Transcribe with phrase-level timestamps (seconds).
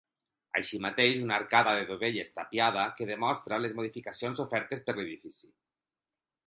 [0.59, 5.55] Així mateix una arcada de dovelles tapiada que demostra les modificacions sofertes per l'edifici.